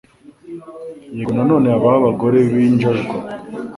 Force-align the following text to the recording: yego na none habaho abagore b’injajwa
yego 1.15 1.31
na 1.35 1.43
none 1.49 1.65
habaho 1.73 1.97
abagore 2.01 2.37
b’injajwa 2.51 3.15